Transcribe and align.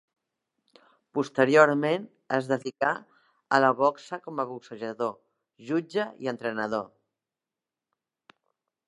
Posteriorment 1.17 2.07
es 2.37 2.49
dedicà 2.51 2.93
a 3.57 3.61
la 3.65 3.69
boxa, 3.83 4.19
com 4.25 4.41
a 4.41 4.47
boxejador, 4.53 5.13
jutge 5.69 6.09
i 6.25 6.33
entrenador. 6.33 6.89